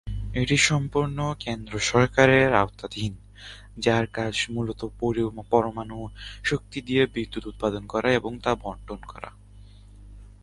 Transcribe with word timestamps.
এটি 0.33 0.57
সম্পূর্ণভাবে 0.69 1.41
কেন্দ্র 1.45 1.73
সরকারের 1.91 2.49
আওতাধীন; 2.55 3.13
যার 3.77 4.05
কাজ 4.11 4.35
মূলত 4.49 4.81
পরমাণু 5.51 5.97
শক্তি 6.43 6.79
থেকে 6.81 7.03
বিদ্যুৎ 7.15 7.43
উৎপাদন 7.47 7.83
করা 7.87 8.09
এবং 8.13 8.31
তা 8.43 8.51
বণ্টন 8.55 9.01
করা। 9.03 9.29